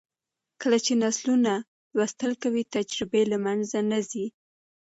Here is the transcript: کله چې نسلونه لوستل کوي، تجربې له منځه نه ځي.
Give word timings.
کله 0.61 0.77
چې 0.85 0.93
نسلونه 1.03 1.53
لوستل 1.95 2.31
کوي، 2.43 2.63
تجربې 2.75 3.21
له 3.31 3.37
منځه 3.45 3.79
نه 3.91 3.99
ځي. 4.09 4.25